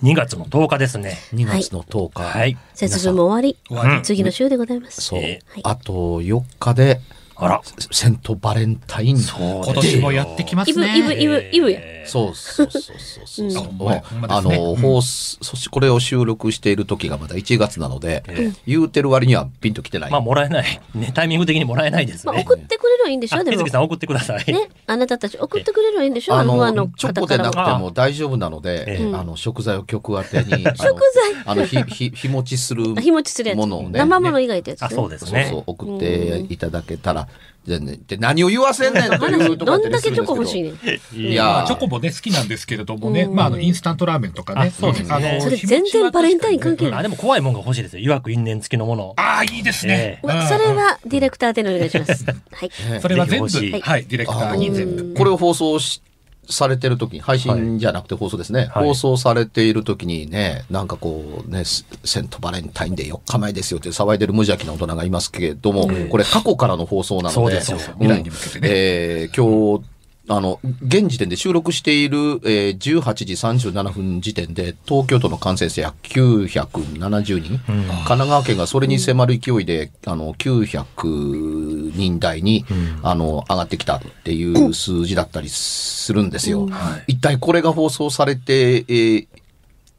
[0.00, 1.18] 2月の10日ですね。
[1.34, 2.56] 2月の10日、はい。
[2.74, 5.02] 節分も終わり、うん次の週でございます。
[5.02, 5.22] そう、
[5.62, 7.00] あと4日で
[7.44, 7.60] あら。
[7.90, 10.98] セントバレンタインそう今年もやってきますイブ、ね。
[10.98, 11.80] イブ、イブ、イブや。
[12.06, 20.80] そうそうそうそうそうあねの放送そしてこれを収録している時がまだ1月なので、え言うてる割にはピンときてない、まあ、もらえない。
[20.94, 22.44] ね、タイミング的にもらえないですまあ、ね。
[22.46, 23.68] 送ってくれるはいいんでしょでも。
[23.68, 24.44] さん送ってください。
[24.52, 27.78] ね、あなたたち送ってくれるはいいんでしょああの、ファンののチョ方からコでなくては。
[27.78, 30.98] も大丈夫なので、ええあの食材を曲当てに 食材
[31.44, 33.58] あのひひ日持ちするあ日持ちするやつ。
[33.58, 34.88] ものをね生もの以外ってやつ、ね。
[34.90, 35.48] あ、そうですそうね。
[35.50, 37.28] そう送っていただけたら、
[37.64, 41.16] じゃあねで何を言わせんねんという話、ところどんだけチョコ欲しいねねん。
[41.16, 44.68] いやまあチョコもね、好きなんですけれどもね、うんまあ、あの、インスタントラーメンとかね。
[44.68, 48.14] あそうですねそれ全然バレンタイン関係ないあ、でも怖いもんが欲しいですよ。
[48.14, 49.14] 曰く因縁付きのもの。
[49.16, 50.20] ああ、いいですね。
[50.22, 52.24] それはディレクターでお願いします。
[52.24, 52.32] は
[52.66, 52.70] い。
[52.90, 55.14] ねそれは全部、はい、ディレクターに全部。
[55.14, 56.02] これを放送し
[56.48, 58.86] されてる時に配信じゃなくて放送ですね、はい。
[58.86, 67.78] 放送されている時にねなんかこうねセセントバレンタインデー4日前ですよって騒いでる無邪気な大人がいますけれども、これ過去からの放送なのでそうですよ。
[67.98, 68.68] 未来に向けてね。
[68.70, 69.91] えー今日
[70.28, 82.64] あの、現時点で収録している、えー、18時37分時点で、東京都の感染者970人、神奈川県がそれに迫る勢いで、あの、900人台に、
[83.02, 86.68] あの、上がってきたっていう数字だったりするんですよ。
[87.08, 89.26] 一体これが放送されて、えー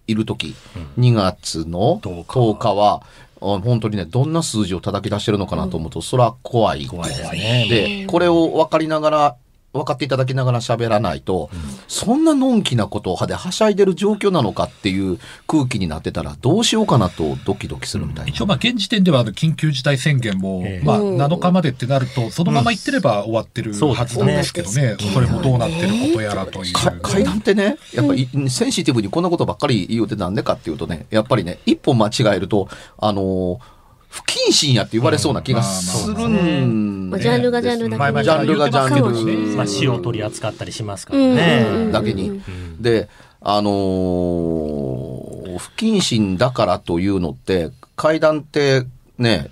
[0.08, 0.54] いる時、
[1.00, 3.04] 2月の10 10日は、
[3.42, 6.86] あ本当にね、どんな数字を叩き出してるのかなと思うと、それは怖い。
[6.88, 7.68] 怖いですね。
[7.70, 9.36] で、これを分かりながら、
[9.74, 11.50] 分かっていただきながら喋らないと、
[11.88, 15.18] そんなのんきなことをではしゃいでる状況なのかっていう
[15.48, 18.30] 空気になってたら、どうしようかなとドキドキするみたいな。
[18.30, 24.96] 一応、まあ、現時点では、あの、緊急事態宣言もえ、えまあ、うん7日までってなると、そのまま行ってれば終わってるそうはずなんですけどね。
[25.14, 26.74] それもどうなってることやらという。
[26.74, 32.68] か階段ってね、やっぱりセンシティブにこんなことばっかり言うてなんでかっていうとね、やっぱりね、一歩間違えると、
[33.00, 33.73] あのー
[34.14, 41.92] 不謹慎やって言われそうな気がするんまあジャンルがジャンルだけジャンルがジャンルまあ、死を取り扱ったりしますからうんね。
[41.92, 42.42] だけに。
[42.80, 43.10] で、
[43.42, 48.86] あのー不謹慎だからというのって、階段って、
[49.18, 49.52] ね、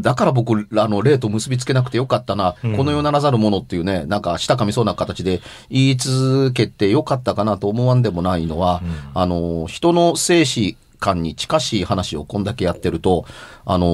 [0.00, 5.40] だから僕、あの、例と結びつけなくてよかったな、この世ならざるものっていうね、なんか、したかみそうな形で
[5.70, 8.82] 言い続けてよかったかなと思わんでもないのは、
[9.14, 13.24] あの、人の生死観に近しい話をこんだけやってると、
[13.64, 13.86] あの、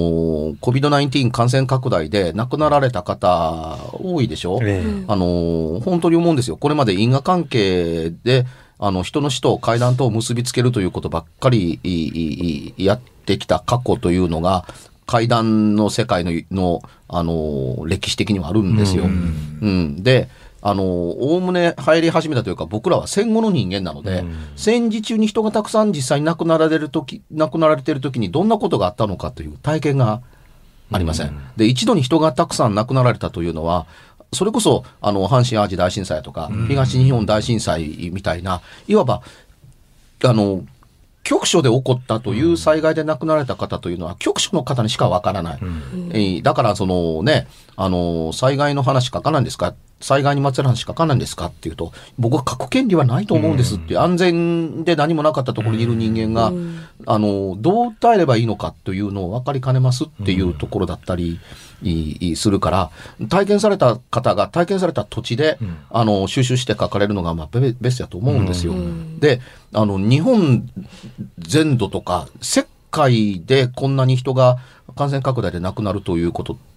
[0.60, 6.56] COVID-19 感染拡大で亡くなられた方多いでしょ、ええあの本当に思うんですよ。
[6.56, 8.46] これまで因果関係で、
[8.78, 11.78] あの、人の死と階段とを結びつけるということばっかり
[12.76, 14.64] やってきた過去というのが、
[15.06, 19.04] 階段の世界の、のあの、歴史的にはあるんですよ。
[19.04, 20.02] うん。
[20.02, 20.28] で、
[20.64, 24.24] あの、おおむね入り始めたというか、僕らは戦後の人間なので、
[24.56, 30.22] 戦時中に人がたくさん実際に亡くなられるとき、亡くなられているときにどんなことがあったのかという体験が
[30.92, 31.36] ありません。
[31.56, 33.86] で、一度に人がたくさん亡くなられたというのは、
[34.32, 39.22] それこそ、あの、阪神淡路大震災とか、東日本大震災みたいな、いわば、
[40.24, 40.64] あの、
[41.24, 45.58] 局所で起こったという災害で亡くなられた方というのは、局所の方にしかわからない。
[46.10, 56.52] えーだから、そのね、あの、災害の話書かないんですか災害にまつわる話書かないんですかっていうと、僕は書く権利はないと思うんですって、安全で何もなかったところにいる人間が、
[57.06, 61.40] あの、どう訴えればいいのかというのを分かりかねますっていうところだったり、
[62.36, 62.90] するから、
[63.28, 65.58] 体験された方が体験された土地で、
[65.90, 68.74] あの、収集して書かれるのが、まあ、ベベストだと思うんですよ。
[69.18, 69.40] で、
[69.72, 70.68] あの、日本
[71.38, 74.58] 全土とか、世界でこんなに人が
[74.96, 76.71] 感染拡大で亡くなるということって、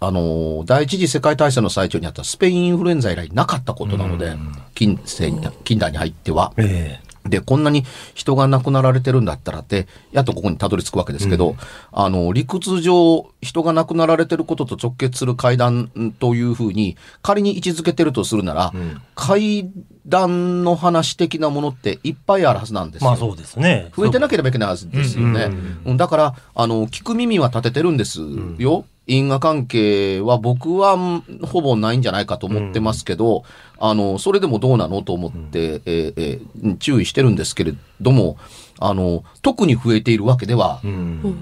[0.00, 4.36] あの、第一次世界大戦の最中にあったスペインインフルエンザ以来なかったことなので、
[4.74, 6.52] 近世に近代に入っては。
[6.56, 7.84] えで、こんなに
[8.14, 11.56] 人が亡くなられてるんだったらって、やっとここにたどり着くわけですけど、
[11.92, 18.72] あの、理屈上、人が亡くなられてることと直結する階段というふうに、仮に位置づけてるとするなら、
[19.14, 19.70] 階
[20.06, 23.10] 段の話的なものっていっぱいあるはずなんですよ。
[23.10, 23.90] まあそうですね。
[23.96, 25.50] 増えてなければいけないはずですよね。
[25.84, 28.20] うんだから、あの、聞く耳は立ててるんです
[28.58, 28.84] よ。
[29.08, 33.42] 因果関係は僕はんほぼないんじゃないかと思ってますけど、
[33.80, 38.36] あの、それでもどうなのと思って、えーえー注意してるんですけれども、
[38.78, 40.80] あの、特に増えているわけでは、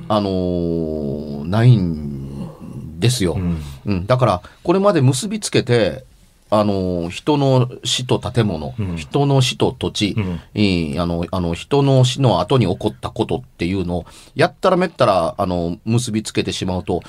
[0.09, 3.37] あのーないんですよ。
[3.85, 4.07] うん。
[4.07, 6.05] だから、これまで結びつけて、
[6.49, 10.17] あの、人の死と建物、人の死と土地、
[10.55, 17.03] いいあの、あの、人の死の後に起こったことっていうのを、やったらめったら、あの、結びつけてしまうと、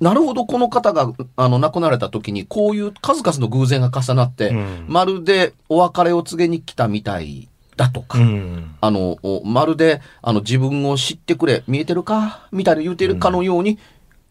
[0.00, 4.52] なるほど、この方が、あの、亡くなられた時に、こういう数々の偶然が重なって、
[4.88, 8.74] まるでお別れを告げに来たみたいだとか、うん。
[8.80, 13.78] あの、おまるで、あの、自分を知ってくれ、見えてるかみたいに言ってるかのように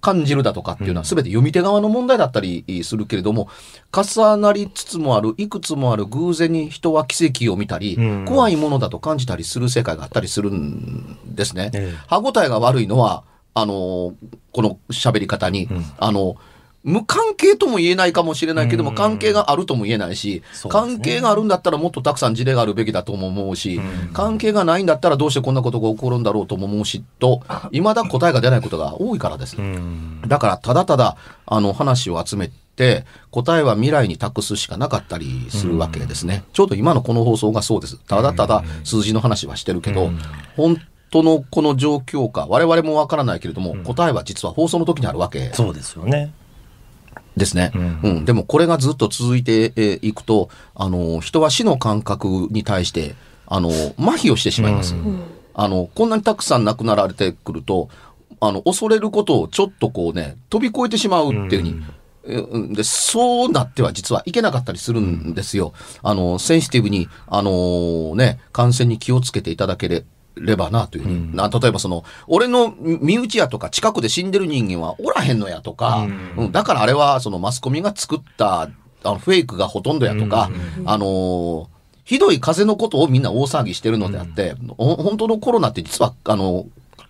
[0.03, 3.47] 感じるだとかっていうのは、すべて読み手側の問題だったりするけれども、
[3.93, 8.25] 重なりつつもある、いくつもある偶然に人は奇跡を見たり、うん。
[8.25, 11.71] 怖いものだと感じたりする世界があったりするんですね。
[11.73, 11.97] ええ。
[12.07, 13.23] 歯応えが悪いのは、
[13.53, 14.13] あの、
[14.51, 16.35] この喋り方に、あの、
[16.83, 23.81] 無関係とも言えないかもしれないけども、うん関係があるとも言えないし、関係があるんだったらもっとたくさん事例があるべきだとも思うし、
[24.13, 27.41] 関係がないんだったらどうしてこんなことが起こるんだろうとも思うし、と、
[27.71, 29.57] 未だ答えが出ないことが多いからです。
[29.57, 30.21] うん。
[30.27, 36.43] だから、ただただ、あの、話を集めて、答えは未来に託すしかなかったりするわけですね。
[36.53, 37.97] ちょうど今のこの放送がそうです。
[37.97, 40.11] ただただ数字の話はしてるけど、
[40.55, 40.77] 本
[41.11, 46.33] 当のこの状況か、我々もわからないけれども、答えは実は放送の時にあるわけそうですよね。
[47.37, 47.71] ですね。
[47.75, 48.25] うんうん。
[48.25, 53.15] でもこれがずっと続いてえーいくと、あの、人は死の感覚に対して、
[53.47, 54.95] あの、麻痺をしてしまいます。
[55.53, 57.89] あの、こんなにたくさん亡くなられてくると、
[58.39, 61.65] あの、恐れることをちょっとこうね、飛び越えてしまうっていうふ
[62.25, 65.73] うに、で、そうなっては実はいけなかったりするんですよ。
[66.01, 76.07] あの、センシティブに、あのね、感染に気をつけていただけれればなというふうに、な例えばその、俺の身内やとか近くで死んでる人間はおらへんのやとか、
[76.37, 76.51] うん。
[76.51, 78.69] だからあれはそのマスコミが作ったあ
[79.03, 80.49] のフェイクがほとんどやとか、
[80.85, 81.73] あのー
[82.05, 86.65] ひどい風邪のことをみんな大騒ぎしてるのであって、ほ本当のコロナって実は、あの、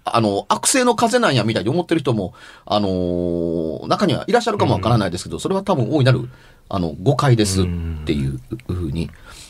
[0.06, 2.36] あの、悪性の風邪なんやみたいに思ってる人も、
[2.66, 6.30] あのー中にはいらっしゃるかもわからないですけど、それは多分大いなる、
[6.70, 7.66] あの、誤解ですっ
[8.06, 9.10] ていうふうに。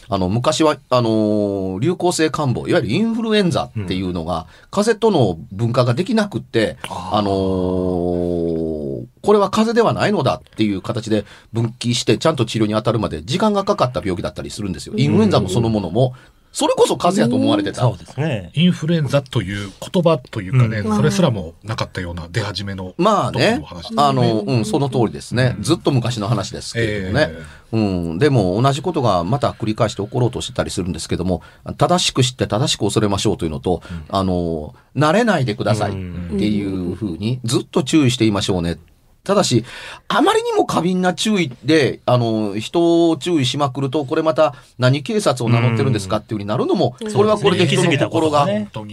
[0.10, 11.24] あの、昔は、あのー流行性感冒、いわゆるインフルエンザっていうのが、風邪との分化ができなくって、あのーこれは風邪ではないのだっていう形で
[11.54, 14.96] 分岐して、ちゃんと治療に当たるまで時間がかかった病気だったりするんですよ。
[14.98, 16.14] インフルエンザもそのものも、
[16.54, 17.82] それこそ風邪やと思われてた。
[17.82, 18.52] そうですね。
[18.54, 22.94] インフルエンザという言葉というかね、それすらもなかったような出始めの。
[22.98, 23.66] まあねね
[23.98, 25.58] あの、うん、その通りですね。
[25.60, 27.32] ずっと昔の話ですけれどもね。
[27.72, 31.42] うん、でも同じことがまた繰り返して起ころうとしてたりするんですけども、
[31.76, 38.78] 正しく知って正しく恐れましょうというのと、あの、慣れないでくださいっていうふうにずっと注意していましょうね。
[39.26, 39.64] ただし、
[40.10, 48.46] あまりにも過敏な注意で、あの、人を注意しまくると、これまた何警察を名乗ってるんですかっていうふうになるのも、これはこれで人の心が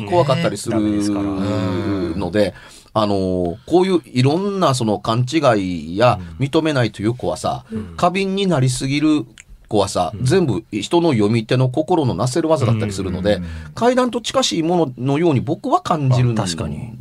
[0.08, 0.78] 怖かったりする
[2.16, 2.54] ので、
[2.92, 7.64] あの、こういういろんなその勘違いや認めないという怖さ、
[7.96, 9.26] 過敏になりすぎる
[9.66, 13.40] 怖さ、全部人の読み手の心のなせる技だったりするので、
[13.74, 16.92] 階段と近しいもののように僕は感じるん確かに。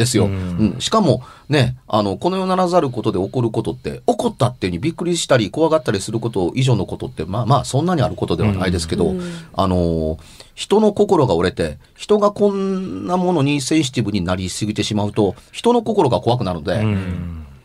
[0.00, 0.24] ですよ。
[0.24, 9.14] うん、しかもね、あの、この世ならざることで起こることって、起こったっていうにびっくりしたり、怖がったりすること以上のことって、まあまあ、そんなにあることではないですけど、
[9.52, 10.18] あの、
[10.54, 16.80] 人の心が折れて、人がこんなものにセンシティブになりすぎてしまうと、人の心が怖くなるので、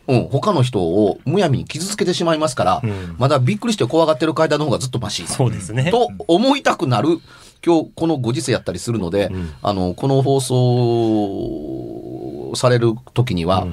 [0.08, 2.82] うん、他の人をむやみに傷つけてしまいますから、
[3.18, 5.26] まだびっくりして怖がってる階段の方がずっとマシ。
[5.26, 5.90] そうですね。
[5.90, 7.18] と思いたくなる
[7.66, 9.28] 今日このご時世やったりするので、
[9.60, 13.66] あのこの放送される時には、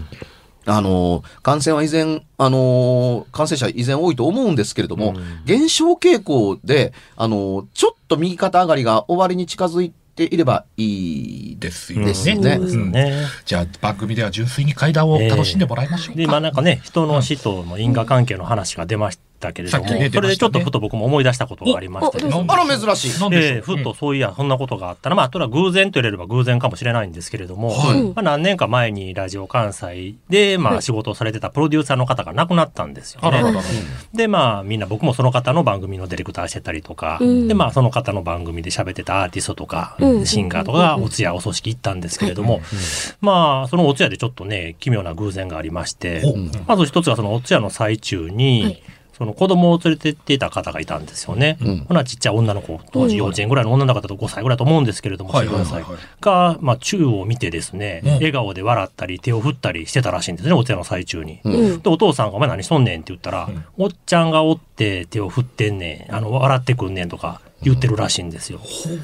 [0.66, 12.06] あの、感染は依然、あの、感染者依然多いと思うんですけれども、減少傾向で、あの、ちょっと右肩上がりが終わりに近づいていればいいですよね。
[12.06, 13.26] ですねそうんね。
[13.46, 16.22] じゃあ番組では純粋に階段を楽しんでもらいましょうか。
[16.22, 22.24] で、まあなんかね、人の死との因果関係の話が出ましたけれども、ねそれでちょっとふと僕も思い出したことがありまして。
[22.24, 23.12] ねあら、珍しい。
[23.34, 28.00] ええふっとそういや、そんなことがあったら、まあ、とは偶然と言われれば偶然かもしれないんですけれども、はい。
[28.00, 33.28] うんまあ、何年か前にラジオ関西で、まあ、仕事をされてたプロデューサーの方が亡くなったんですよね。
[33.28, 33.64] あらららら。
[34.14, 37.48] で、まあ、みんな僕もその方の番組のディレクターしてたりとか、うん。
[37.48, 40.26] で、まあ、その方の番組で喋ってたアーティストとか、うん。
[40.26, 42.62] シンガーとかがお通夜お葬式行ったんですけれども、
[43.22, 46.24] まあ、そのお通夜でちょっとね、奇妙な偶然がありまして、
[46.68, 48.84] まず一つはそのお通夜の最中に、はい
[49.24, 51.58] その子供を連れてっていた方がいたんですよね。
[51.62, 56.02] うんほなちっちゃい女の子、当時幼稚園ぐらいの女の子だと5歳ぐらいだと思うんですけれども、はい4、5歳はいはいはい。
[56.20, 61.40] が、まあ、宙を見てですね、うん笑顔で笑ったり手を振ったりしてたらしいんですね、お通夜の最中に。
[61.46, 68.60] うんうんで、お父さんがお前何しとんねんって言ったら、うんおっちゃんがおって手を振ってんねん、あの、笑ってくんねんとか言ってるらしいんですよ。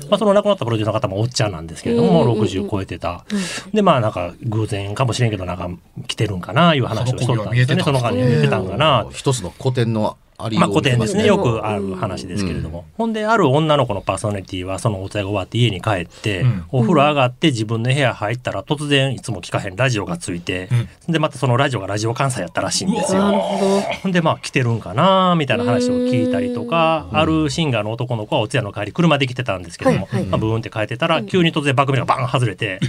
[0.09, 3.25] まあ、その亡くなったプロデューサーの方もおっちゃんなんですけれども、もう60超えてた。
[3.73, 5.69] で、まあなんか偶然かもしれんけど、なんか
[6.07, 7.83] 来てるんかな、いう話をしとったんですよね。
[7.83, 9.07] そそのの間に見えてたんかな。
[9.11, 11.23] 一つの古典のありまあ古典ですね。
[11.23, 12.85] ねよくある話ですけれども。
[12.97, 20.69] ほんで、ある女の子のパーソナリティは、そのお茶が終わって家に帰って、うんお風呂上がって自分の部屋入ったら突然いつも聞かへんラジオがついて、
[21.07, 23.21] で、またそのラジオがラジオ関西やったらしいんですよ。
[23.21, 32.79] ほんで、まあ来てるんかなみたいな話を聞いたりとか、あるシンガーの男の子はお通夜の帰り車で来てたんですけども、まあ、ブーンって帰ってたら、急に突然バックミラーがバン外れて、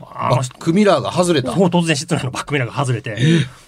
[0.00, 1.54] あの人バックミラーが外れた。
[1.54, 3.16] もう突然室内のバックミラーが外れて、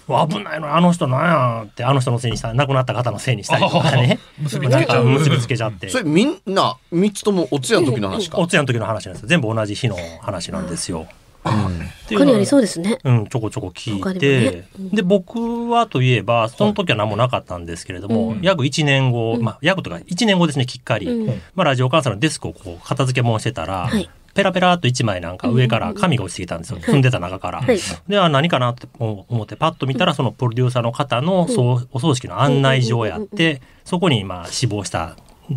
[0.07, 4.19] 危ないのにあの人なんやってあの人のせいにした亡くなった方のせいにしたりとかね。
[4.41, 5.89] 結びつけちゃうなんか結びつけちゃって。
[5.89, 8.39] それみんな三つともお通夜の時の話か？
[8.39, 8.47] お。
[8.47, 9.29] 通夜の時の話なんですよ。
[9.29, 11.07] 全部同じ日の話なんですよ。
[11.49, 12.99] っていうのは他にありそうですね。
[13.03, 14.67] うん、ちょこちょこ聞いて、ね。
[14.79, 14.89] うん。
[14.89, 18.41] で僕はといえばその時は何もなかったんですけれども、うん。
[18.41, 21.41] 約1年後、まあ約とか1年後ですねきっかり、うん。
[21.55, 27.61] まあ、ラジオ関西のデスクをこう片付け物してたら、はいペラペラっと1枚なんか上から紙が落ちてきたんですよ、積んでた中から。
[27.61, 27.79] はい。
[28.07, 35.15] であ何かなって思ってパッと見たらそのプロデューサーの方のそうお葬式の案内状やってそこにまあ死亡した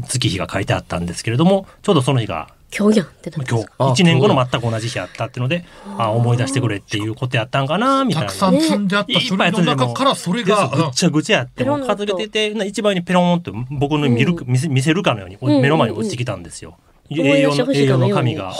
[0.08, 3.72] 月日が書いてあったんですけれどもちょうどその日が今日やんって今日ですか？
[3.78, 5.64] あ1年後の全く同じ日やったっていうので
[5.96, 8.28] あ思い出してくれっていうことやったんかなみたいな。
[8.28, 12.06] たくさん積んであった書類の中からそれが、ぐっちゃぐちゃやってもうペロンと。
[12.06, 15.62] 数えててな一番にペロンって僕の見る、見せ見せるかのようにうん。
[15.62, 16.76] 目の前に落ちてきたんですよ。
[17.10, 18.34] うん A4 の思い出してほしい A4 かのように。
[18.34, 18.52] の紙が。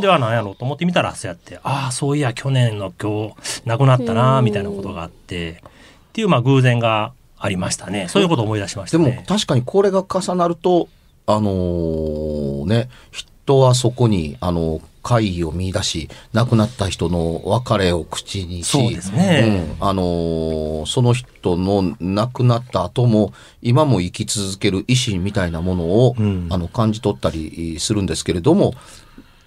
[0.00, 3.34] では何やろうと思ってみたらそうやってああそういや去年の今日
[3.66, 5.62] 亡くなったなみたいなことがあって。
[6.08, 8.08] っていうまあ偶然がありましたね。
[8.08, 9.16] そういうことを思い出しましでたね。
[9.16, 10.88] も確かにこれが重なると、
[11.26, 19.76] あのーね、人はそこに、あの、怪異を見出し、亡くなった人の別れを口にし、そうですね。
[19.80, 26.46] うんあのーその人の亡くなった後も、今も生き続ける意志みたいなものを、うん。
[26.50, 28.74] あの、感じ取ったりするんですけれども、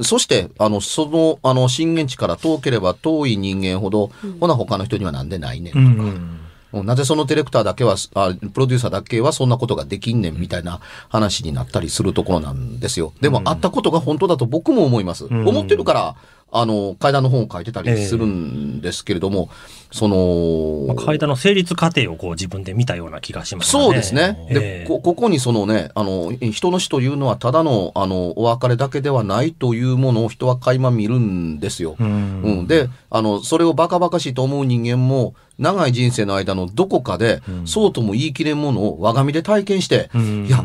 [0.01, 6.39] そして、あの、その、あの、震源地から遠ければ遠い人間ほど、ほな他の人にはなんでないねんとか、うんうんうん
[6.73, 13.13] なぜそのディレクターだけは、あプロデューサーだけはそんなことができんねんみたいな話になったりするところなんですよ。
[13.21, 15.25] でも、あったことが本当だと僕も思います。
[15.25, 16.15] ん思ってるから、
[16.51, 19.49] あの、階段の本を書いてたりするんですけれども、
[19.91, 23.83] その、まあ、階段の成立過程をこう自分で見たような気がしますね。
[23.83, 24.47] そうですね。
[24.49, 31.95] えで、えこ、ここにそのね、あの、人の死というのはただの、あの、お別れだけではないというものを人は垣間見るんですよ。
[31.99, 40.63] うんうん、であのそれをバカバカしいと思う人間も長い人生の間のどこかで、そうとも言い切れんものを我が身で体験して、うんいや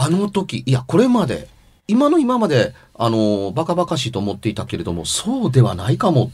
[0.00, 1.48] あの時いやこれまで
[1.88, 6.30] 今の今まであのバカバカしいと思っていたけれどもそうではないかも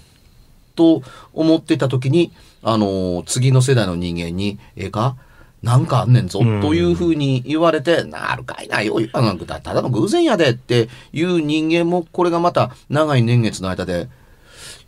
[0.75, 2.33] と思っていた時に
[2.63, 5.17] あの次の世代の人間に「ええか
[5.63, 14.09] なんかあんねんぞ」うんというふうに言われて「なるかいなよあなんかただの偶然やで」っていう人間もこれがまた長い年月の間で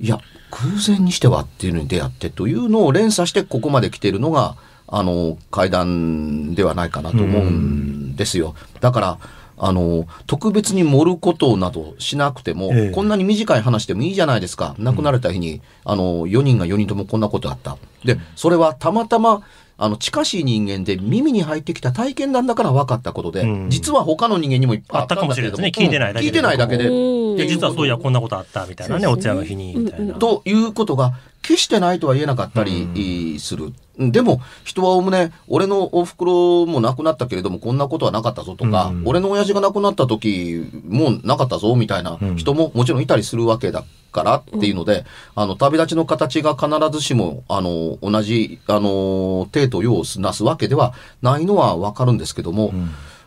[0.01, 0.19] いや
[0.51, 4.57] 偶然にしてはっていうのに出会ってというのを連鎖してここまで来ているのが
[4.89, 8.55] あの階段ではないかなと思うんですよ。
[8.81, 9.19] だから
[9.59, 12.91] あの特別に盛ることなどしなくても、ええ。
[12.91, 14.75] こんなに短い話でもいいじゃないですか。
[14.79, 17.77] 亡くなられた日に、あの4人が4人ともこんなことあった。
[18.05, 19.43] でそれはたまたま
[19.79, 23.71] あの近しい人間で耳に入ってきた体験談だから分かったことで、うん。
[23.71, 26.23] 実は他の人間にもいっぱいああったかもしれないですね聞いてないだけで。
[26.23, 26.27] うん。
[26.27, 27.49] 聞いてないだけで。
[27.49, 29.75] 実はそういやこんなことあったみたいなねお茶の日に。
[29.77, 30.15] みたいな。
[30.15, 31.15] ということが
[31.47, 33.73] 決してないとは言えなかったりする。
[33.99, 39.03] でも人はおおむね俺のお袋も亡くなったけれどもこんなことはなかったぞとか、うん。
[39.07, 52.73] 俺の親父が亡くなった時もなかったぞみたいな人ももちろんいたりするわけだからっていうので、あの、旅立ちの形が必ずしも、あの、同じ、あの、程度要すなすわけではないのはわかるんですけども、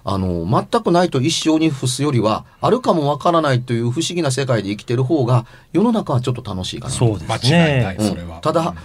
[0.03, 6.93] あの、全くないと一生に付すよりは、あるかもわからないという不思議な世界で生きてる方が、世の中はちょっと楽しいかな。
[6.93, 8.09] そうです間違いない、ね。
[8.09, 8.39] それは。
[8.41, 8.75] ただ、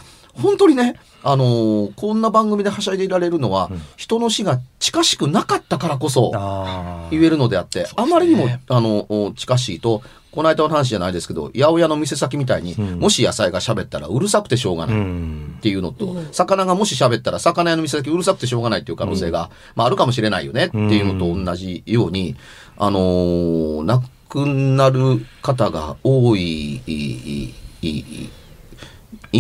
[0.41, 14.87] 本当にね、あのーこんな番組ではしゃいでいられるのは、人の死が近しくなかったからこそあ言えるのであって、あまりにも、あの、お近しいと、この間の話じゃないですけど、八百屋の店先みたいに、もし野菜が喋ったらうるさくてしょうがあ。
[14.89, 14.97] ない。
[14.97, 15.61] うんっ。
[15.61, 22.35] ていうのと、魚がもし喋ったら魚屋の店先うるさくてしょうがないっていう可能性が、まああるかもしれないよねっていうのと同じように、
[22.77, 28.31] あのー亡くなる方が多い、いいいい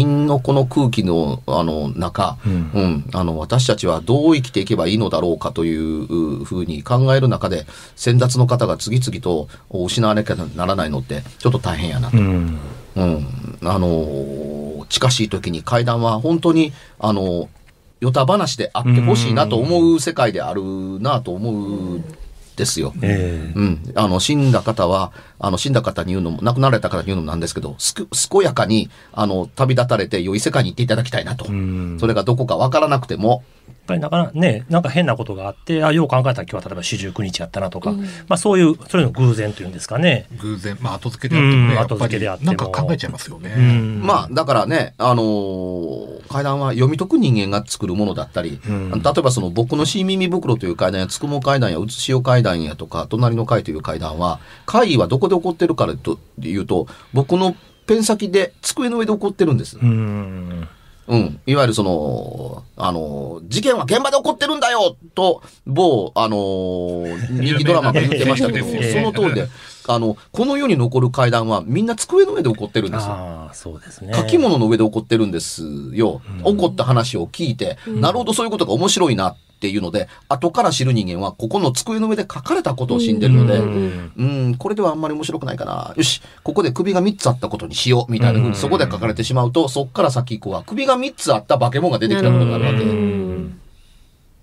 [0.03, 12.17] 陰のこの空気のあの中、うんあの私たちはどう生きていけばいいのだろうかというふうに考える中で先達の方が次々と失わなきゃならないのってちょっと大変やなと。
[12.19, 12.59] うん。
[12.97, 13.27] うん、
[13.63, 14.55] あのー
[14.89, 17.49] 近しい時に階段は本当にあの
[18.01, 20.63] 与太話であってほしいなと思う世界である
[21.01, 22.05] なと思うん
[22.57, 22.93] ですよ。
[23.03, 31.99] ええうん、あの死んだ方はあの死んだ方に言うのも亡くなられた方に言うのもなんですけどすく健やかにあの旅立たれて良い世界に行っていただきたいなと、ん。
[31.99, 33.45] それがどこかわからなくても。
[33.67, 38.01] やっぱりなかなかね、なんか変なことがあって、あ、よう考えたら今日は例えば四十九日やったなとか、ま
[38.31, 40.27] あそういう、そういうの偶然というんですかね。
[40.41, 42.57] 偶然、まあ後付けであってもね、後付けであっりても。
[42.57, 43.55] なんか考えちゃいますよね。
[43.57, 44.01] うん。
[44.03, 59.79] まあ、だからね、あのー階段は読み解く人間が作るものだったり、例えばその僕の新耳袋という階段や、つくも階段や、うつしお階段やとか、隣の階という階段は、階はどこで起こってるかというと、僕のペン先で机の上で起こってるんです。
[59.79, 60.69] うん。
[61.07, 61.41] うん。
[61.47, 69.49] いわゆるその、あの、事件は現場で起こってるんだよと、某、あの、人気ドラマが言ってましたけど、その通りで、
[69.87, 73.13] あの、この世に残る階段はみんな机の上で起こってるんですよ。
[73.13, 74.15] ああ、そうですね。
[74.15, 75.63] 書き物の上で起こってるんです
[75.93, 76.23] よ。
[76.45, 85.95] 起こった話を聞いて、なるほどそういうことが面白いなっていうので、後から知る人間はここの机の上で書かれたことを死んでるので、うん、これではあんまり面白くないかな。
[85.97, 92.85] よし、ここで首が3つあったことにしよう、みたいな風にそこで書かれてしまうと、そっから先以降は首が3つあった化け物が出てきたことになるわけ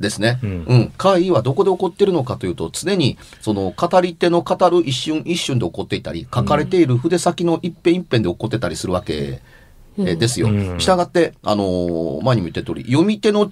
[0.01, 0.39] ですね。
[0.41, 0.93] うん。
[0.97, 9.41] 怪異はどこで起こってるのかというと、常に、その、語り手の語る一瞬一瞬で起こっていたり、書かれている筆先の一辺一辺で起こってたりするわけ、
[9.97, 10.47] えーですよ。
[10.79, 13.51] したがって、あのー前にも言った通り、読み手の、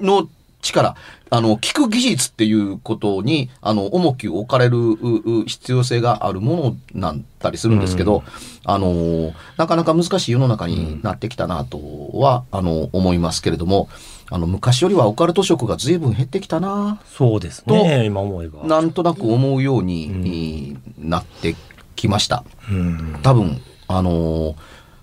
[0.00, 0.28] の
[0.62, 0.94] 力、
[1.28, 8.22] あの、聞く技術っていうことに、あの、重きを置かれるうう必要性があるものなんだりするんですけど、
[8.64, 11.78] あのーなかなか難しい世の中になってきたなと
[12.14, 13.88] は、あの、思いますけれども、
[14.30, 18.64] あの、昔よりはオカルト色が随分減ってきたなそうですね、今思えば。
[18.64, 21.56] なんとなく思うように、なって
[21.96, 22.44] きました。
[22.70, 23.18] うん。
[23.22, 24.54] 多分、あのー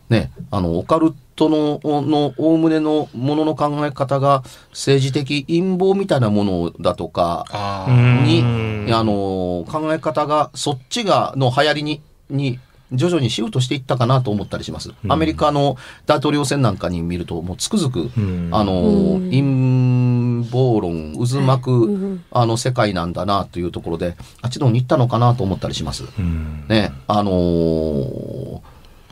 [0.09, 1.17] ね、あの、オカルト
[1.47, 7.45] の、の、おおむねのものの考え方が政治的陰謀みたいなものだとか、
[8.25, 12.59] にうん、あのー考え方が、そっちが、の流行りに、に、
[12.91, 14.91] 徐々にシフトしていったかなと思ったりします。
[15.07, 18.49] アメリカの大統領選なんかに見ると、もうつくづく、ん。
[18.51, 26.05] あのー陰謀論、渦巻く、あの、世界なんだなというところで、あっちの方に行ったのかなと思ったりします。
[26.17, 26.65] うん。
[26.67, 28.59] ね、あのー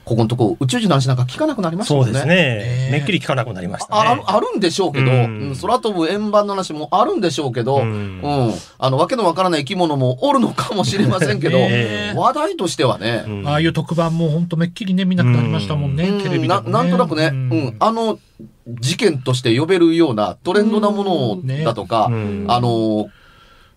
[0.08, 2.06] ここのとこ宇宙人の話なんか聞かなくなりましたもね。
[2.06, 2.90] そうんですね。
[2.94, 4.22] めっきり聞かなくなりましたああね。
[4.22, 5.50] るあるんでしょうけど、うん。
[5.50, 8.22] うん空飛ぶ円盤の話もあるんでしょうけど、ううん。
[8.22, 13.48] ん、あの、わけのわからない生き物もおるのかもしれませんけど、ね 話題としてはね、うん。
[13.48, 16.22] ああいう特番も本当めっきりね、見なくなりましたもんね、うん。
[16.22, 16.72] テレビでも、ね。
[16.72, 17.50] ななんとなくね、ううん。
[17.66, 18.18] ん、あの、
[18.80, 22.46] 事件として呼べるようなトレンドなものだとか、うん。
[22.48, 23.10] あの、に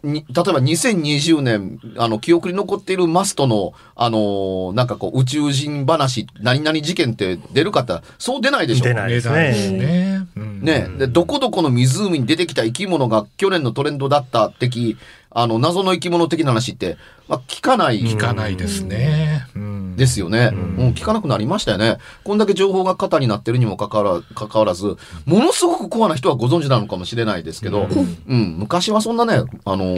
[0.02, 8.84] 例えば2020年、あの、記憶に残っているマストの、あの、なんかこう、宇宙人話、何々事件って出るかって言ったらそう出ないでしょ。
[8.84, 9.78] 出ないですね。
[9.78, 10.26] ね。
[10.36, 14.96] うんね、で、どこどこの湖に出てきた生き物が去年のトレンドだった的、
[15.30, 16.96] あの、謎の生き物的な話って、
[17.28, 19.46] まあ、聞かない聞かないですね。
[19.54, 20.50] うんですよね。
[20.52, 21.98] うん、聞かなくなりましたよね。
[22.24, 27.86] こんだけ情報が型になってるにもかかわらかかわらず、ものすごくコアな人はご存知なのかもしれないですけど、
[28.26, 29.96] うん、昔はそんなね、あの、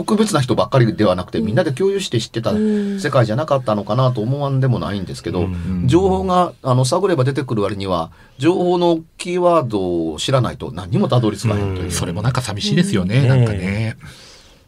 [0.00, 5.46] 特別な人ばっかりではなくて、みんなで共有して知ってた世界じゃなかったのかなと思わんでもないんですけど、
[5.84, 11.92] 情報が、あの、探れば出てくる割には、情報のキーワードを知らないと何にもたどり着かへんという。
[11.92, 13.28] それもなんか寂しいですよね、うん。
[13.28, 13.98] なんかね。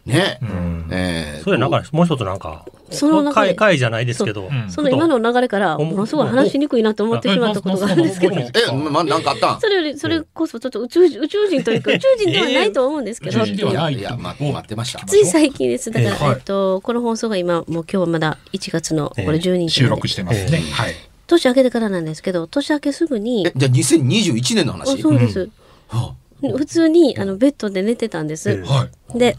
[0.07, 0.39] ね。
[0.43, 0.89] うん。
[0.91, 4.71] えーそれなんかもう一つなんかその中で会会じゃないですけど、うん。
[4.71, 8.37] その今の流れから、ものすごい話しにくいなと思ってしまったことがあるんですけど。
[8.39, 9.57] ええ、ま、なんかあった？
[9.57, 15.05] んそれより、それこそちょっと宇宙人、宇宙人というか、宇宙人ではないと思うんですけど、宇宙人ではないいや、ま、待ってました。
[15.07, 15.91] つい最近です。
[15.91, 16.35] だから、ええはい。
[16.37, 20.59] えっと、この放送が今、もう今日はまだ1月の、これええ12日収録してますね。
[20.63, 20.95] ええはい。
[21.27, 23.47] 年明けてからなんですけど、年明けすぐに。
[23.47, 25.49] え、、じゃあ2021年のあ話そうです。
[25.89, 28.51] は普通に、あの、ベッドで寝てたんです。
[28.51, 29.19] ええはい。
[29.19, 29.37] で、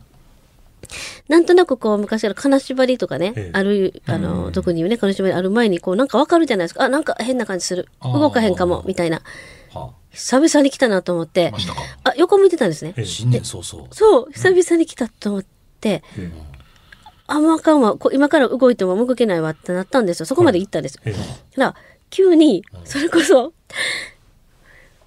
[1.27, 6.83] なんとなくこう、昔から金縛りとかね、ええある、あの、特にね、金縛りある前に、こう、なんかわかるじゃないですか。
[6.83, 7.87] あ、なんか変な感じする。
[8.01, 9.21] 動かへんかも、みたいな。
[10.11, 11.51] 久々に来たなと思って。
[12.03, 13.01] あ、横向いてたんですねえ。
[13.01, 13.87] え新年早々。
[13.91, 15.45] そう、久々に来たと思っ
[15.81, 16.03] て、
[17.25, 17.97] あ、もうあかんわ。
[17.97, 20.25] こ今から動いても動けないわってなったんですよ。
[20.25, 20.99] そこまで行ったんです。
[21.05, 21.75] ええたら、
[22.09, 23.53] 急に、それこそ、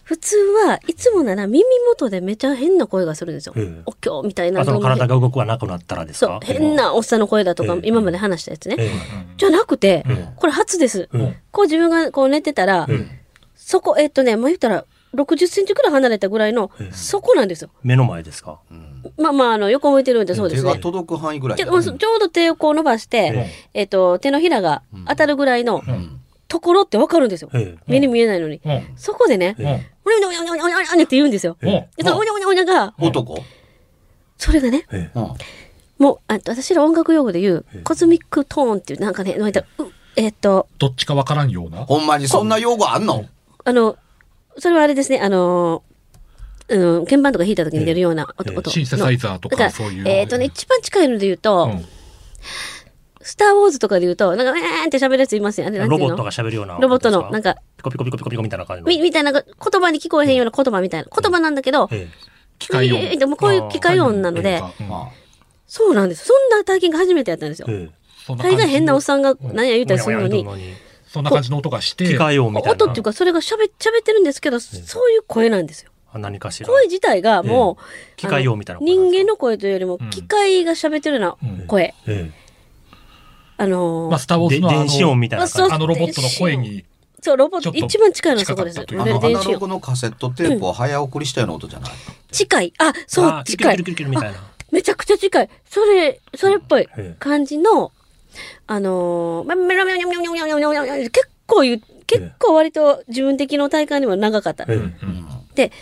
[0.06, 3.54] 普通はいつもなら耳元でめちゃ変な声がするんですよ。
[3.56, 3.82] ええ。
[3.86, 7.80] お経みたいなあその体が動くはなくなったらですそうか、変なおっさんの声だとかえ、え。
[7.82, 8.76] 今まで話したやつね。
[8.78, 8.90] え
[9.36, 11.08] じゃなくてえ、これ初です。
[11.12, 13.20] えこう自分がこう寝てたらえ、え。
[13.56, 16.92] そこ、えっとね、もう言ったら、60センチくらい離れたぐらいのえ、え。
[16.92, 17.70] そこなんですよ。
[17.82, 18.60] 目の前ですか、
[19.18, 20.80] まあまあ、あの、横向いてるんでそうです手がね。
[20.80, 26.20] 届く範囲ぐらいちょもうちょうど手をこう伸ばして、えっと、手のひらが当たるぐらいのん。
[26.48, 27.50] ところってわかるんですよ。
[27.54, 27.78] ええ。
[27.88, 28.60] 目に見えないのに。
[28.64, 28.86] うん。
[28.96, 29.80] そこでね、うん。
[30.06, 31.56] おにゃおにゃおにゃおにゃおにゃおにゃって言うんですよ。
[31.60, 33.44] でそのおにゃおにゃおにゃが、男
[34.38, 34.86] それがね、
[35.98, 39.84] もう、あ私ら音楽用語で言う、 cosmic tone っていう、なんかね、なんかう
[40.16, 41.84] えっと、どっちかわからんような。
[41.84, 43.26] ほんまにそんな用語あんの
[43.64, 43.96] あの、
[44.58, 45.82] それはあれですね、あの、
[46.68, 48.50] うん、鍵盤とか弾いた時に出るような音。
[48.50, 50.08] ええ音のシンセサイザーとからかそういう。
[50.08, 51.84] えっ、とね、一番近いので言うと、うん。
[53.26, 55.66] スター・ウォーズとかで言うと、なんか、えーんって喋るやついますよ。
[55.66, 56.08] あれなんていうの？
[56.08, 61.08] ロボットが喋るようなロボットの、なんかか、ピコピコピコピコピコみたいな感じのみ、みたいな、言葉に聞こえへんような言葉みたいな。
[61.10, 62.08] 言葉なんだけど、え
[62.58, 63.00] 機械音。
[63.00, 64.62] えーでもこういう機械音なので、
[65.66, 66.26] そうなんです。
[66.26, 67.72] そんな体験が初めてやったんですよえ。
[67.72, 67.90] え大
[68.26, 70.46] そんな感じ概変なおっさんが何や言うたりするのに、
[71.06, 72.06] そんな感じの音がして。
[72.06, 75.90] 機械音みたいな音っていうか、それが喋喋ってるんですけど、そういう声なんですよ。
[76.12, 81.94] あ何かしら声自体がもう、機械音みたいな人間の声というよりも、機械が喋ってるような声。
[82.06, 82.30] え
[83.58, 85.46] あのー、まあ、スター・ウォーズの電子音みたいな。
[85.46, 86.84] あのロボットの声に。
[87.22, 88.80] そう、ロボット、一番近いのはそこです。
[88.80, 91.96] あの、アナログのカセットテープを早送りしたような音じゃない、うん、
[92.30, 92.72] 近い。
[92.78, 93.84] あ、そう、近い。
[94.70, 95.50] めちゃくちゃ近い。
[95.68, 96.86] それ、それっぽい
[97.18, 97.92] 感じの、
[98.66, 104.66] あのー、結構言う、結構割と自分的の体感には長かった。
[104.66, 105.72] で、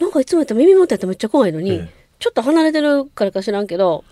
[0.00, 4.04] なんかいつもやったら耳元やったらめっちゃ怖いのに、ちょっと離れてるからか知らんけど、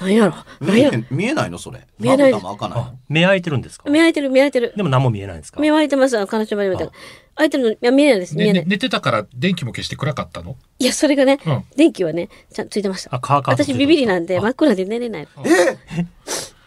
[0.00, 0.34] なんやろ、
[0.66, 0.98] なんやろ？
[0.98, 1.58] 見え見えないの？
[1.58, 1.86] それ。
[1.98, 2.84] 見えないまぶたも開かない。
[2.86, 3.88] あ目開いてるんですか？
[3.90, 4.72] 目開いてる、目開いてる。
[4.76, 5.60] でも何も見えないんですか？
[5.60, 6.92] 目開いてます、あの、金縛りみたいな。
[7.34, 8.54] 開いてるの、いや、見えないです、見えない。
[8.54, 10.56] ねね寝てたから電気も消して暗かったの？
[10.78, 11.64] いや、それがね、うん。
[11.76, 13.14] 電気はね、ちゃんとついてました。
[13.14, 15.44] あカーカーとついてる私ビビりなんで、真っ暗で寝れないの。
[15.46, 15.76] え？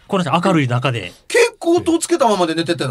[0.07, 1.11] この人明るい中で。
[1.27, 2.89] 結構音つけたままで寝ててん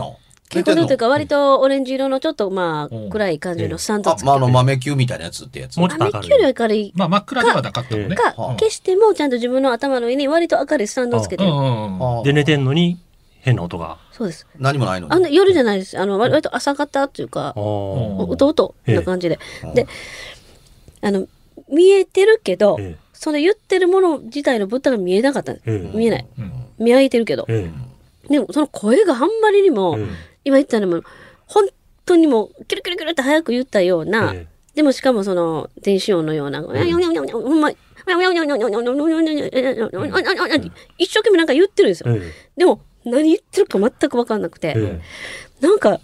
[0.55, 0.83] の寝てんの？
[0.83, 5.79] 結構というか、割とオレンジ色のちょっとまあうん、暗い感じのスタンドつけてあまああの豆球みたいなやつってやつ。
[5.79, 6.93] もうちょっと明るい雨より明るい。
[6.95, 8.17] まあ真っ暗ではなかったのね。
[8.17, 8.57] か、はあ。
[8.57, 12.99] 消してもちゃんと自分の頭の上に割と明るいスタンドをつけてで寝てんのに
[13.40, 13.99] 変な音が。
[14.11, 14.47] そうです。
[14.59, 15.12] 何もないのに。
[15.12, 15.99] あの夜じゃないです。
[15.99, 19.38] あの、割割と朝方っていうか、おうとうとな感じで。
[19.64, 19.75] ええ。
[19.75, 19.87] で、
[21.03, 21.27] あの、
[21.69, 25.53] 見えてるけど、えその言ってるもの自体の物体が見えなかった。
[25.53, 25.71] んです。
[25.71, 25.97] ええ。
[25.97, 26.27] 見えない。
[26.38, 26.53] うん。
[26.79, 27.45] 見開いてるけど。
[27.49, 27.71] え
[28.31, 30.07] でも、その声があんまりにも、ええ
[30.44, 31.02] 今言ったのも、
[31.46, 31.68] 本
[32.07, 36.68] 当にもう、キュルキュルキュルって早く言ったような、えでもしかもその、電子音のような、ほ
[37.54, 37.70] んま、
[40.98, 42.14] 一生懸命なんか言ってるんですよ。
[42.14, 45.00] えでも、何言ってるか全く分かんなくて、え
[45.61, 46.00] なんか、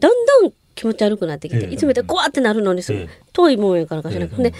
[0.00, 4.56] だんだん気持ち悪くなってきて、ええいつも言って怖ってなるのにすぐ、ええ遠いもんやからかしらんけど、ええで、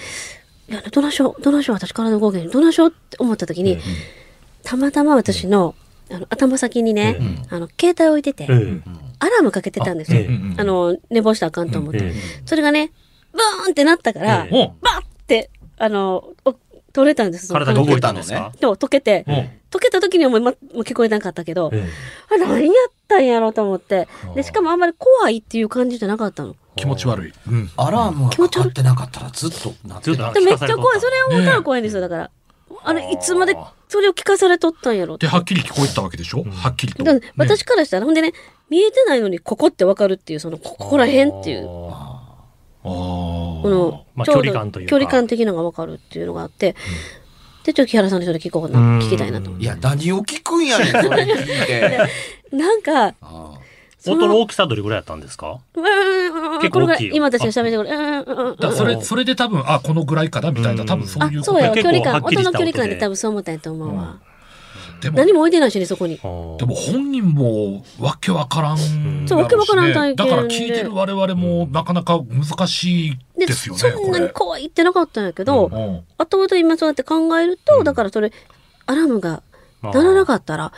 [0.73, 3.79] いや、どないしよう、どないしよう、私体動けへん、どないしようって思った時に、え
[4.62, 5.75] たまたま私の、
[6.11, 7.18] あの頭先にね、
[7.51, 8.83] あの、携帯置いてて、ええ
[9.21, 10.23] アラームかけてたんですよ。
[10.57, 11.99] あの、寝坊したらあかんと思って。
[11.99, 12.14] ええ
[12.47, 12.92] それがね、
[13.33, 14.71] ブーンってなったから、バッっ
[15.27, 16.55] て、あの、お
[16.92, 17.53] 取れたんです。
[17.53, 21.87] 体が動いたんですかそう、溶けて、うん溶けた時にはもう,、ま、もう聞こえなかったけど、え
[22.31, 24.09] あれ何やったんやろうと思って。
[24.35, 26.57] で、しかもあんまり怖いっていう感じじゃなかったの。
[26.77, 27.33] 気持ち悪い。
[27.49, 27.71] うん。
[27.77, 31.01] アラームがかかってなかったらずっとなってたずっめっちゃ怖い。
[31.01, 32.31] それを思ったら怖いんですよ、だから。
[32.85, 33.57] あれ、いつまで
[33.89, 35.15] それを聞かされとったんやろ？
[35.17, 36.45] ってで、はっきり聞こえてたわけでしょ？
[36.45, 37.05] はっきりと。
[37.37, 38.33] 私からしたら、ほんでね、
[38.71, 42.23] 見えてないのにここってわかるっていう、その、ここら辺っていう、あ
[42.85, 44.91] あこの、まあちょうど距離感というか。
[44.91, 46.75] 距離感的なのがわかるっていうのがあって、
[47.65, 48.99] で、ちょっと木原さんの人で聞こうかな、うん。
[49.01, 49.65] 聞きたいなと思って。
[49.65, 51.99] いや何を聞くんやねんそれ聞いて。
[52.57, 53.15] なんか、
[54.12, 55.59] 音の大きさどれぐらいやったんですか？
[55.75, 56.61] うん。
[56.61, 57.14] 結構大きいよ。
[57.14, 57.88] 今私が喋ってくる。
[57.88, 58.57] うんうんうん。
[58.57, 64.18] だそれ、それで多分、あ、このぐらいかなみたいな、多分そういう、ことあそうや、結距離感、音の距離感で多分そう思ったんやと思うわ。
[65.01, 66.16] でも、何も置いてないしね、そこに。
[66.16, 68.79] でも本人もわけわからん。
[69.29, 70.31] そうわけわからん体験で。
[70.31, 73.81] だから聞いてる我々もなかなか難しいで、ですよね。
[73.81, 75.71] そんなにこ怖いってなかったんやけど、
[76.18, 78.33] 後々今そうやって考えると、だからそれ、
[78.87, 79.44] アラームが
[79.83, 80.73] 鳴らなかったら、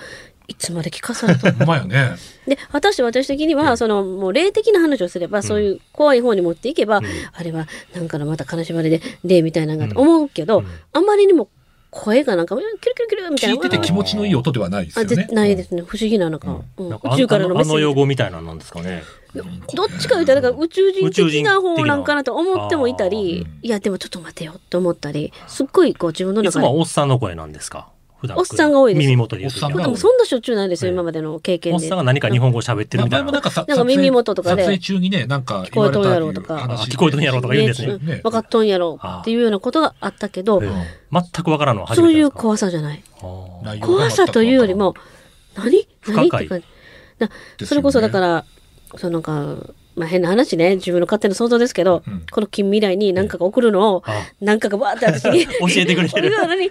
[0.50, 1.58] いつまで聞かされたの？
[1.58, 2.16] ほんまやね。
[2.46, 7.00] で、私、私的には、その、もう霊的な話をすれば、そういう怖い方に持っていけば、
[7.32, 11.48] あれは、なんかのまた金縛りで、霊みたいなのがと思うけど、あまりにも
[11.90, 13.54] 声がなんか、キュルキュルキュルみたいな。
[13.54, 15.34] 聞いてて気持ちのいい音ではないですあ、よね絶。
[15.34, 15.82] ないですね。
[15.82, 16.60] 不思議なのか。
[16.76, 19.02] うんなんか宇宙からのメッセージあの用語みたいなのなんですかね。
[19.32, 26.66] どっちか言ったら、だから宇宙人宇宙人的な方なんかなと思ってもいたり、いや、でもちょっと待てよって思ったり、すっごいこう自分のいつ中で。
[26.66, 27.88] もはおっさんの声なんですか？
[28.20, 29.04] 普段おっさんが多いです。
[29.04, 31.74] 耳元で言うときはおっさんがでもそんなしょっちゅうないですよ、今までの経験で。
[31.76, 33.32] おっさんが何か日本語を喋ってるまあみたいな。
[33.32, 33.42] なん
[33.78, 36.56] か耳元とかで撮影中にね、なんか聞こえとんやろうとか。
[36.88, 37.98] 聞こえとんやろうとか言うんですね。
[37.98, 38.20] ね。
[38.22, 40.70] 分かっとんやろっていうようなことがあったけどえ、え。
[41.10, 43.02] 全くわからんのは初そういう怖さじゃない。
[43.80, 44.94] 怖さというよりも、
[45.56, 45.88] 何？
[46.06, 46.28] 何？
[46.28, 46.62] って感
[47.58, 47.66] じ。
[47.66, 48.44] それこそだから、
[48.96, 49.56] そのなんか、
[50.00, 56.70] まあ変な話ね、自分の勝手な想像ですけど、うんこの近未来に何かが送るのを、あ何かがバーって私に 教えてくれてるあまりに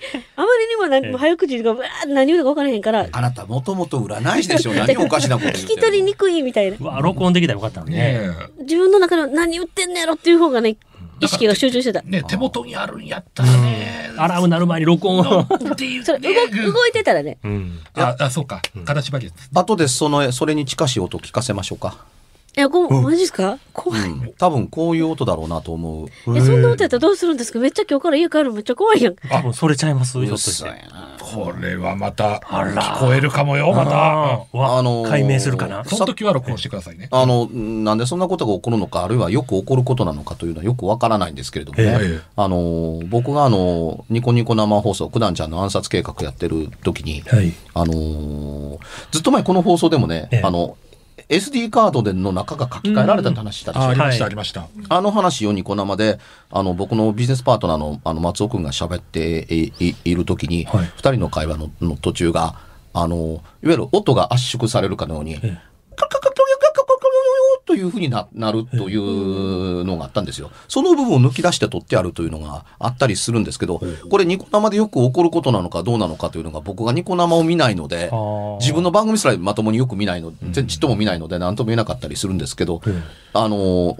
[0.77, 6.83] もなんか早口がバーって何言うのか分からへんから、あなたもともと占い師でしょ 何おかしなこと聞き取りにくいみたいなう。
[6.83, 7.97] わ録音できたらよかったのね。
[7.97, 10.77] ね自分の中では何言ってんのやろっていう方がね、
[11.21, 12.01] 意識が集中してた。
[12.05, 14.09] えね手元にあるんやったらね。
[14.17, 15.41] アラーム鳴る前に録音を。
[15.41, 16.29] っていうそれね
[16.65, 17.79] 動動いてたらね、うん。
[17.95, 18.61] あ、あ、そうか。
[18.85, 19.49] 形縛りです。
[19.53, 21.97] 後でそのそれに近しい音聞かせましょうか、
[22.57, 23.57] いや、こう、マジですか？
[23.73, 24.01] 怖い。
[24.09, 26.07] うん、多分こういう音だろうなと思う。
[26.37, 27.59] え、そんなことやったらどうするんですか？
[27.59, 29.15] めっちゃ今日から家帰るのめっちゃ怖いやん。
[29.15, 30.19] 多分それちゃいます？
[30.19, 30.69] ひょっとして。
[31.19, 32.81] これはまたあら。
[32.81, 34.33] 聞こえるかもよ、また。
[34.33, 34.57] あー。
[34.57, 35.85] わあのー解明するかな？
[35.85, 37.07] その時は録音してくださいね。
[37.11, 42.21] あのなんでそんなことが起こるのかあるいはよく起こることなのかというのはよくわからないんですけれどもね、ええ。
[42.35, 47.53] あの僕があのニコニコ生放送九段ちゃんの暗殺計画やってる時に、はい。
[47.73, 48.79] あのー
[49.11, 50.41] ずっと前この放送でもね、ええ。
[50.43, 50.77] あの
[51.29, 54.27] SD カードでの中が書き換えられたって話したでしょ、あ、ありました、はい。
[54.27, 54.67] ありました。
[54.89, 60.91] あの話をニコ生で、あの、僕のビジネスパートナーの、あの、松尾くんが喋っていいいるときに、二、はい。
[60.97, 62.55] 人の会話のの途中が、
[62.93, 65.49] あの、いわゆる音が圧縮されるかのように、カえ。
[65.49, 65.57] ラ
[65.95, 66.48] カラカラカラカ
[67.69, 70.49] というふうにななるというのがあったんですよ。
[70.67, 73.79] その部分を抜き出して取ってあるというのがあったりするんですけど、
[74.09, 78.09] これニコ生でよく起こることなのかどうなのかというのが僕がニコ生を見ないので
[78.59, 82.81] 自分の番組すらまともによく見ないの、全ちっとも見ないので何とも言えなかったりするんですけど、
[83.33, 83.95] あの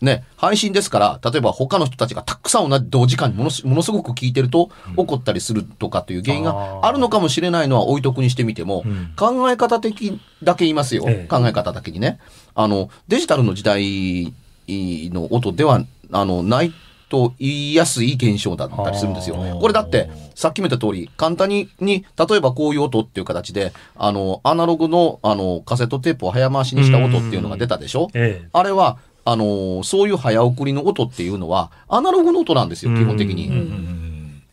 [0.00, 11.04] ね、配信ですから、例えば他の人たちがたくさん同じ同時間にものすものすごく聞いてると、怒ったりするとかという原因があるのかもしれないのは置いとくにしてみても、ん考え方的だけ言いますよ。
[11.06, 12.18] ええ考え方だけにね。
[12.54, 14.32] あの、デジタルの時代
[14.68, 16.72] の音では、あの、ない
[17.08, 19.36] と言いやすい現象だったりするんですよ。
[19.60, 28.08] これだって、さっきも言った通り、簡単に、に、例えばこういう音っていう形で、あの、アナログの、あの、カセットテープを早回しにした音っていうのが出たでしょ？
[28.14, 33.50] えあれは、あのーそういう早送りの音っていうのは、アナログの音なんですよ、基本的に。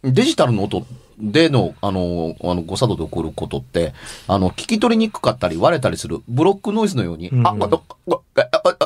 [0.04, 0.86] デジタルの音
[1.20, 3.94] での、あのーあの誤作動で起こることって、
[4.28, 8.20] あの、聞き取りにくかったり割れたりするブロックノイズのように、うんあ、あ、あ、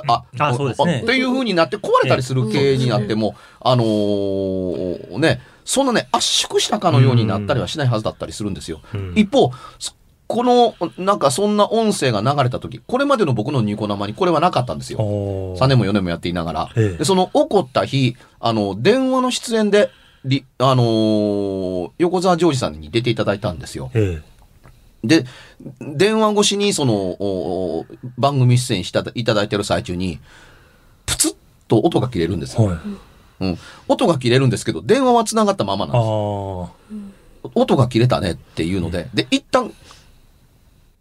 [0.08, 8.82] あ、あ、あそうですねっていう風になって壊れたりする系になっても、あのーね、そんなね、圧縮したかのようになったりはしないはずだったりするんですよ。
[8.94, 9.94] うん一方、そ
[10.26, 15.00] この、なんかそんな音声が流れた時、これまでの僕のニコ生にこれはなかったんですよ。
[15.00, 16.70] おー3年も4年もやっていながら。
[16.76, 19.92] ええでその起こった日、あの、電話の出演で、
[20.26, 23.92] りあのー横澤ジョージさんに出ていただいたんですよ。
[23.94, 24.22] え
[25.04, 25.26] で、
[25.82, 27.86] 電話越しにその、
[28.18, 30.20] 番組出演したいただいてる最中に、
[31.06, 31.36] プツッ
[31.68, 32.64] と音が切れるんですよ。
[32.64, 32.80] えはい。
[33.42, 33.58] うん。
[33.90, 36.08] 音が切れるんですけど、電話は繋がったままなんあです。
[37.48, 37.50] あ。
[37.56, 39.74] 音が切れたねっていうので、で、一旦、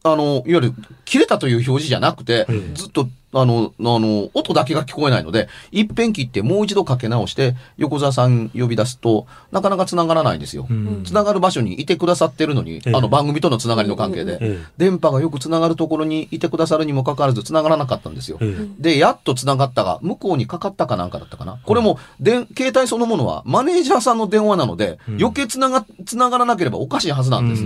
[0.04, 10.66] あの、いわゆる、切れたという表示じゃなくてええ、ずっと、あの、あの、音だけが聞こえないので、一遍切ってもう一度かけ直して、横澤さん呼び出すと、なかなか繋がらないんですよ。
[10.68, 18.38] うん繋がる場所にいてくださってるのに、ええあの番組との繋がりの関係で、ええ電波がよく繋がるところにいてくださるにもかかわらず繋がらなかったんですよ。
[18.40, 21.58] ええで、やっと繋がったが、向こうにかかったかなんかだったかな。
[21.64, 27.64] これも、で、携帯そのものは、マネージャーさんの電話なので、うん余計繋が、繋がらなければおかしいはずなんです。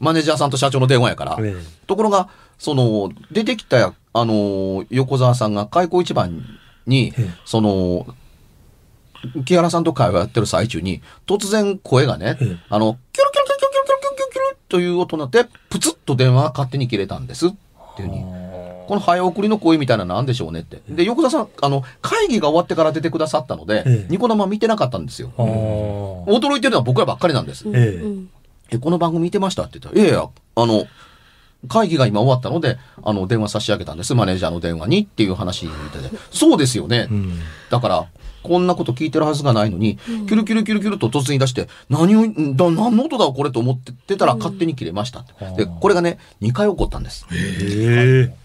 [0.00, 1.36] マネージャーさんと社長の電話やから。
[1.40, 1.54] え
[1.86, 6.42] ところが、その、出てきた、あの、横澤さんが開口一番
[6.86, 8.06] にええ、その、
[9.44, 17.48] 木原さんと会話やってる最中に、突然声がねええ、あの、キュルキュルキュルキュルキュルキュルキュルキュルという音になって、プツッと電話が勝手に切れたんです。
[17.48, 17.50] っ
[17.96, 18.24] ていうふうに。
[18.90, 20.82] この早送りの声みたいなのなんでしょうねって。
[20.88, 25.30] で、横田さん、あの、会議が終わってから出てくださったので、ええニコ生見てなかったんですよ。
[25.36, 27.64] 驚いてるのは僕らばっかりなんです。
[27.72, 28.02] え
[28.70, 30.86] えこの番組見てましたって言ったら、いやいや、あの、
[31.68, 34.14] 会議が今終わったので、あの、電話差し上げたんです。
[34.14, 36.10] マネージャーの電話にっていう話みたいで。
[36.30, 37.08] そうですよね。
[37.10, 37.38] うん
[37.70, 38.06] だから、
[38.42, 45.64] こんなこと聞いてるはずがないのに、キュルキュルキュルキュルと突然出して、何を、んだ何の音だこれと思ってたら勝手に切れましたって。
[45.64, 47.26] で、これがね、2回起こったんです。
[47.32, 48.39] ええ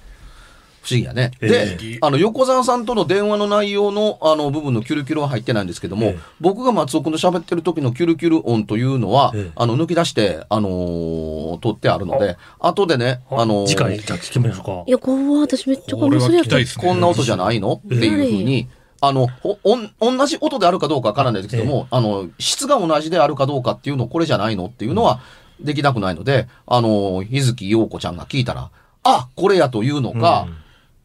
[0.85, 1.31] 不思議やね。
[1.41, 6.19] えで、あの、横澤さんとの電話の内容の、あの、部分のキュルキュルは入ってないんですけども、ええ。
[6.39, 9.51] 僕が松尾君と喋ってる時のキュルキュル音というのは、ええ。
[9.55, 14.83] あの、抜き出して、あのー取ってあるので、後でね、あのー次回じゃあ聞きましょうか。
[14.85, 15.95] いや、怖い私めっちゃ。
[15.95, 16.87] これはそれやったら聞きたいですね。
[16.87, 17.81] こんな音じゃないの？
[17.83, 18.67] っていうふうに、
[19.01, 25.21] あの、ほおん、同じ音であるかどうかわからないですけども、あの、質が同じであるかどうかっていうの、これじゃないのっていうのは
[25.59, 28.69] できなくないので、あの、日月陽子ちゃんが聞いたら、
[29.03, 30.47] あ、これやというのか、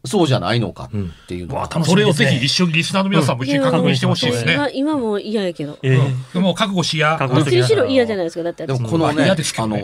[0.04, 4.54] そうじゃないのかっていうのは、わあ楽しそれをぜひ一緒にリスナーの皆さんも一緒に確認してほしいですね。
[4.54, 5.78] 今今も嫌やけど。
[5.82, 5.96] ええ
[6.34, 7.18] うんもう覚悟しや。
[7.18, 8.42] どっちにしろ嫌じゃないですか。
[8.42, 8.78] だって私。
[8.78, 9.82] でもこのね、まあのどね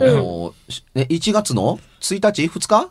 [0.69, 2.89] ーしね、1月の？1日 ?2 日？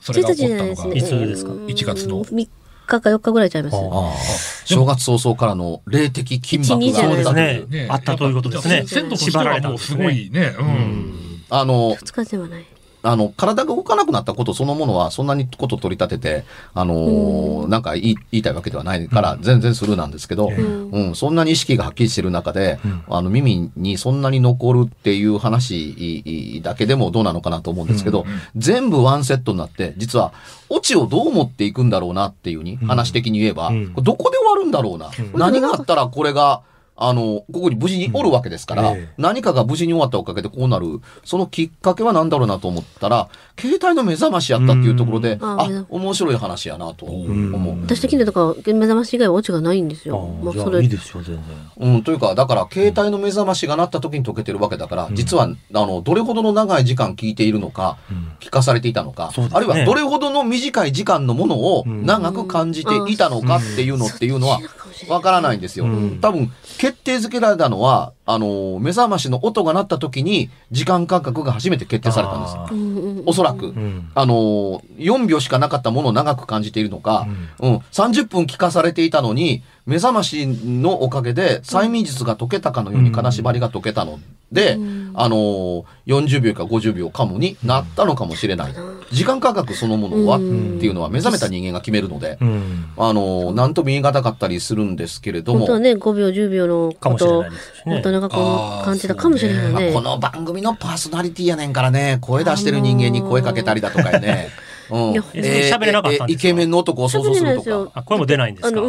[0.00, 1.26] それが1起こったのが日じゃないですね。
[1.26, 1.52] いつですか？
[1.52, 2.48] うん1月の3日
[2.86, 4.64] か4日ぐらいちゃいます。
[4.66, 7.62] 正月早々からの霊的金箔がないあったという。
[7.62, 10.54] ですねあったということですね鮮度としてはもうすごいね。
[10.58, 11.42] うん。
[11.48, 12.66] あの、2日ではない。
[13.06, 20.90] あの、体が動かなくなったことそのものは、そんなにこと取り立てて、あのーなんか言い言いたいわけではないから、全然スルーなんですけど、ん。
[20.90, 28.24] うん、そんなに意識がはっきりしてる中で、あの、耳にそんなに残るっていう話だけでもどうなのかなと思うんですけど、
[28.56, 30.32] 全部ワンセットになって、実は、
[30.68, 33.70] オチをどう持っていくんだろうなっていうに、話的に言えば、
[34.02, 35.10] どこで終わるんだろうな。
[35.34, 36.62] 何があったらこれが、
[36.96, 38.98] あの、ここに無事におるわけですから、うん。
[38.98, 39.08] ええ。
[39.18, 43.28] 何かが無事に終わったおかげでこうなる、そのきっかけは何だろうなと思ったら、
[43.58, 45.60] 携帯の目覚ましやったっていうところで、うん。
[45.60, 47.80] ああ、面白い話やなと思う。
[47.82, 50.18] 私的にはだから目覚まし以外はオチがないんですよ。
[50.18, 50.82] もあそれ。
[50.82, 51.44] いいですよ全然。
[51.78, 57.98] うん、というか、だから、携帯の目覚ましが鳴った時に解けてるわけだから、実は、あの、どれほどの長い時間聞いているのか、
[58.40, 59.48] 聞かされていたのか、ね。
[59.52, 64.60] あるいはどれほどの短い時間のものを長く感じていたのかっていうのっていうのは、
[65.08, 65.86] わからないんですよ。
[65.86, 72.56] うん多分、決定づけられたのは、あの、目覚ましの音が鳴った時に、時間感覚が初めて決定されたんです。
[72.56, 73.22] よ。
[73.24, 73.68] おそらく。
[73.68, 74.10] ん。
[74.14, 77.28] あの、4秒しかなかったものを長く感じているのか、
[77.60, 84.18] うん、30分聞かされていたのに、目覚ましのおかげで催眠術が解けたかのように金縛りが解けたの
[84.50, 84.78] で、
[85.14, 88.74] あの、40秒か50秒かもになったのかもしれない。
[89.12, 92.86] 時間感覚そのものは、っていうのは目覚めた人間が決めるので、うん。
[92.96, 97.50] あの、なんとも言い難かったりするんですけれども、本当はね、5秒、10秒のことをか
[97.86, 99.72] もしれないですしねもっと長く感じたかもしれないよね。
[99.72, 104.48] まあこの番組のパーソナリティやねんからね、声出してる人間に声かけたりだとかやね。
[104.90, 107.92] うんいやえ喋れなかったんですかえイケメンの男を想像するとか。
[107.94, 108.80] あ声も出ないんですか？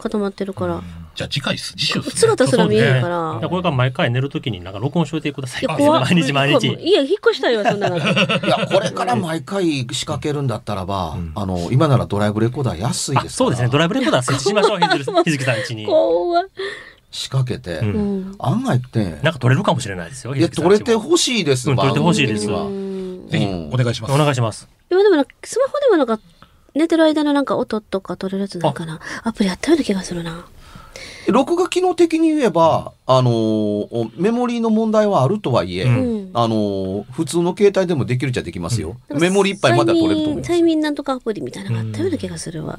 [0.00, 0.80] 固まってるから。
[1.14, 1.58] じゃあ次回。
[1.58, 2.12] 次週っすね。
[2.14, 3.48] 姿すら見えるから。
[3.48, 5.90] これから毎回寝るときになんか録音しといてくださいいや。
[6.00, 7.98] 毎日毎日いや、引っ越したいわ、そんなの。
[8.00, 13.46] いや、これから毎回仕掛けるんだったらば、あの、今ならドライブレコーダー安いあですから。
[13.46, 16.44] そうですねドライブレコーダー設置しましょう日月日月さん家に怖い。
[17.10, 17.98] 仕掛けて、うんう
[18.32, 18.36] ん。
[18.38, 24.14] 案外って、なんか撮れるかもしれないですよいや、取れてほしいです、うん撮れてほしいですぜひお願いします。
[24.14, 26.20] お願いします今でもなんか、スマホでもなんか、
[26.74, 29.00] 寝てる間のなんか音とか撮れるやつなんかな？
[29.24, 30.46] アプリあったような気がするな。
[31.26, 38.96] 録画機能的に言えば、あのーメモリーの問題はあるとはいえ、うんあのー普通の携帯でもできるっちゃできますよ。
[39.08, 40.52] メモリーいっぱいまでは取れると思います。
[40.52, 42.78] 催眠なんとかアプリみたいなのがあったような気がするわ。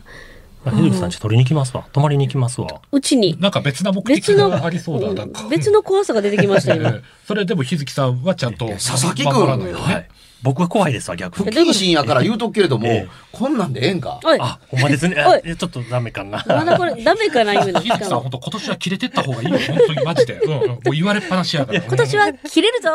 [0.70, 3.36] 日月さんち取りに行きますわ泊まりに行きますわうちに。
[3.40, 5.14] なんか別な目的がありそうだ。
[5.14, 5.48] なんか。
[5.50, 6.90] 別の怖さが出てきました、 え今。
[6.90, 10.08] えそれでも日月さんはちゃんと佐々木君守らないとねはい
[10.44, 14.20] 僕は怖いですわ逆不に謹慎やから言うとくけれども、ええこんなんでええんか？
[14.40, 15.16] あほんまですね
[15.58, 17.80] ちょっとダメかなまだこれダメかな、言うの？
[17.80, 19.58] 日月さん本当今年は切れてった方がいいよ。
[19.68, 20.34] 本当にマジで。
[20.40, 20.48] う。
[20.50, 21.82] もう言われっぱなしやから。
[21.82, 22.90] 今年は切れるぞ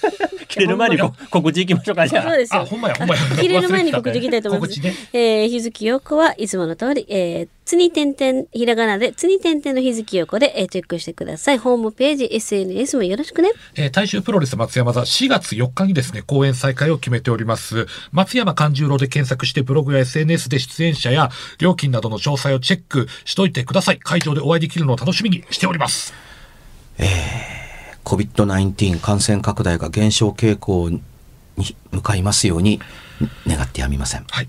[0.48, 2.64] 切れる前にこ告知行きましょうかじゃああ、そうですよ。
[2.64, 3.20] ほんまやほんまや。
[3.40, 4.70] 切れる前に告知いきたいと思います。
[4.74, 4.94] 告知ね。
[5.12, 11.58] えー、日月陽子はいつもの通り、えー、つに点々、ひらがなで、つに点々の日月陽子で、えー、チェックしてください。
[11.58, 13.50] ホームページ、SNS もよろしくね。
[13.76, 17.86] えー大衆プロレス松山座4月4日にですね、公演再開を決めております。
[18.10, 23.98] 松山勘十郎で検索してブログや SNS で出演者や料金などの詳細をチェックしといてください。
[24.00, 26.12] 会場でお会いできるのを楽しみにしております。
[28.04, 31.00] COVID-19 感染拡大が減少傾向に
[31.90, 32.82] 向かいますように
[33.46, 34.26] 願ってやみません。
[34.28, 34.48] はい。